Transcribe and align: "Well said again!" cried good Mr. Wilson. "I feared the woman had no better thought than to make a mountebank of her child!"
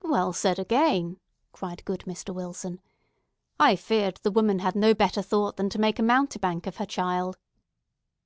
"Well 0.00 0.32
said 0.32 0.58
again!" 0.58 1.18
cried 1.52 1.84
good 1.84 2.04
Mr. 2.06 2.34
Wilson. 2.34 2.80
"I 3.60 3.76
feared 3.76 4.18
the 4.22 4.30
woman 4.30 4.60
had 4.60 4.74
no 4.74 4.94
better 4.94 5.20
thought 5.20 5.58
than 5.58 5.68
to 5.68 5.78
make 5.78 5.98
a 5.98 6.02
mountebank 6.02 6.66
of 6.66 6.76
her 6.78 6.86
child!" 6.86 7.36